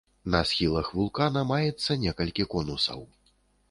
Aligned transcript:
На 0.35 0.39
схілах 0.51 0.89
вулкана 1.01 1.45
маецца 1.53 2.01
некалькі 2.09 2.51
конусаў. 2.57 3.11